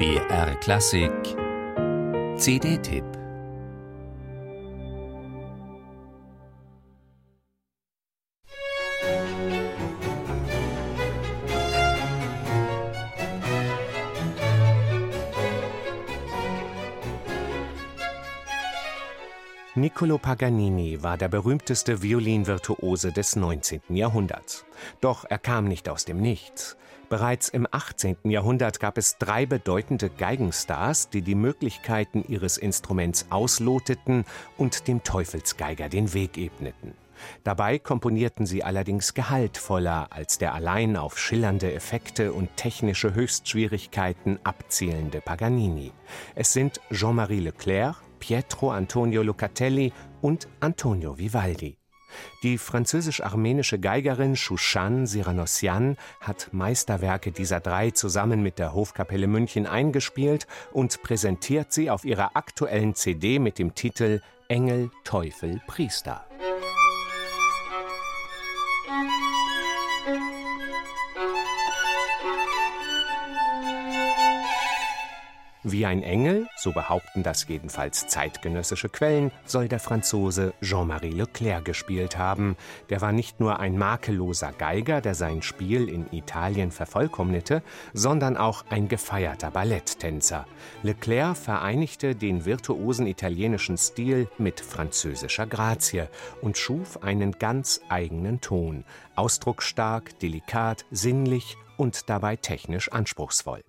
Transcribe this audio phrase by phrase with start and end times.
[0.00, 1.36] BR Klassik.
[2.38, 3.19] CD-Tipp
[19.76, 23.82] Niccolo Paganini war der berühmteste Violinvirtuose des 19.
[23.90, 24.64] Jahrhunderts.
[25.00, 26.76] Doch er kam nicht aus dem Nichts.
[27.08, 28.16] Bereits im 18.
[28.24, 34.24] Jahrhundert gab es drei bedeutende Geigenstars, die die Möglichkeiten ihres Instruments ausloteten
[34.56, 36.94] und dem Teufelsgeiger den Weg ebneten.
[37.44, 45.20] Dabei komponierten sie allerdings gehaltvoller als der allein auf schillernde Effekte und technische Höchstschwierigkeiten abzielende
[45.20, 45.92] Paganini.
[46.34, 51.76] Es sind Jean-Marie Leclerc, Pietro Antonio Locatelli und Antonio Vivaldi.
[52.42, 60.46] Die französisch-armenische Geigerin Shushan Siranossian hat Meisterwerke dieser drei zusammen mit der Hofkapelle München eingespielt
[60.72, 66.24] und präsentiert sie auf ihrer aktuellen CD mit dem Titel Engel, Teufel, Priester.
[75.62, 82.16] Wie ein Engel, so behaupten das jedenfalls zeitgenössische Quellen, soll der Franzose Jean-Marie Leclerc gespielt
[82.16, 82.56] haben.
[82.88, 88.64] Der war nicht nur ein makelloser Geiger, der sein Spiel in Italien vervollkommnete, sondern auch
[88.70, 90.46] ein gefeierter Balletttänzer.
[90.82, 96.04] Leclerc vereinigte den virtuosen italienischen Stil mit französischer Grazie
[96.40, 103.62] und schuf einen ganz eigenen Ton, ausdrucksstark, delikat, sinnlich und dabei technisch anspruchsvoll.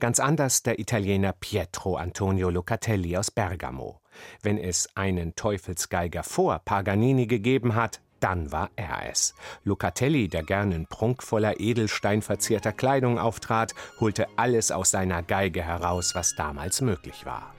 [0.00, 4.00] Ganz anders der Italiener Pietro Antonio Locatelli aus Bergamo.
[4.42, 9.34] Wenn es einen Teufelsgeiger vor Paganini gegeben hat, dann war er es.
[9.62, 16.14] Locatelli, der gern in prunkvoller Edelstein verzierter Kleidung auftrat, holte alles aus seiner Geige heraus,
[16.14, 17.54] was damals möglich war.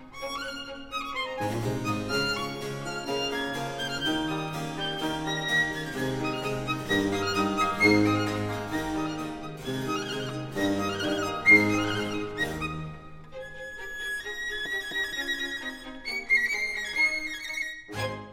[1.40, 1.89] Musik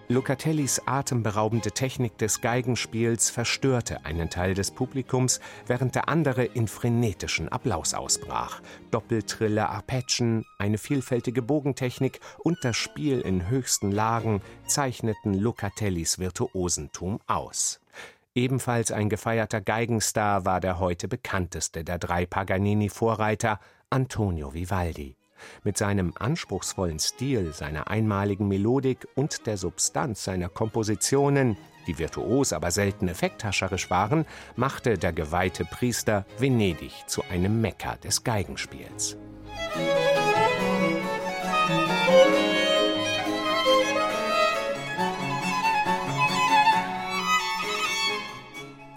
[0.09, 7.49] Locatellis atemberaubende Technik des Geigenspiels verstörte einen Teil des Publikums, während der andere in frenetischen
[7.49, 8.61] Applaus ausbrach.
[8.93, 17.81] Doppeltrille, Arpeggien, eine vielfältige Bogentechnik und das Spiel in höchsten Lagen zeichneten Locatellis Virtuosentum aus.
[18.37, 23.59] Ebenfalls ein gefeierter Geigenstar war der heute bekannteste der drei Paganini-Vorreiter,
[23.91, 25.17] Antonio Vivaldi.
[25.65, 32.71] Mit seinem anspruchsvollen Stil, seiner einmaligen Melodik und der Substanz seiner Kompositionen, die virtuos, aber
[32.71, 34.27] selten effekthascherisch waren,
[34.57, 39.17] machte der geweihte Priester Venedig zu einem Mekka des Geigenspiels.
[42.07, 42.36] Musik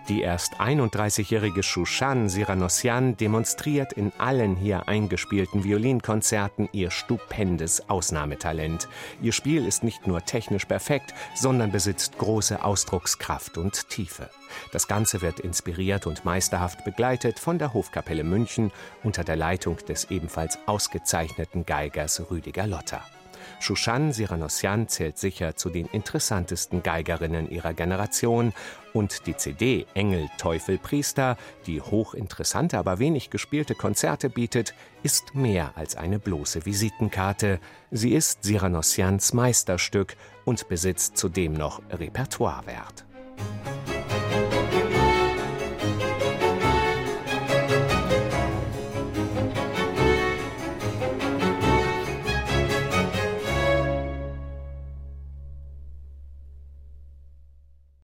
[0.10, 8.88] Die erst 31-jährige Shushan Siranossian demonstriert in allen hier eingespielten Violinkonzerten ihr stupendes Ausnahmetalent.
[9.22, 14.32] Ihr Spiel ist nicht nur technisch perfekt, sondern besitzt große Ausdruckskraft und Tiefe.
[14.72, 18.72] Das Ganze wird inspiriert und meisterhaft begleitet von der Hofkapelle München
[19.04, 23.04] unter der Leitung des ebenfalls ausgezeichneten Geigers Rüdiger Lotter.
[23.60, 28.54] Shushan Siranossian zählt sicher zu den interessantesten Geigerinnen ihrer Generation
[28.94, 31.38] und die CD Engel, Teufel, Priester,
[31.68, 37.60] die hochinteressante, aber wenig gespielte Konzerte bietet, ist mehr als eine bloße Visitenkarte.
[37.92, 40.16] Sie ist Siranossians Meisterstück
[40.46, 43.09] und besitzt zudem noch Repertoirewert.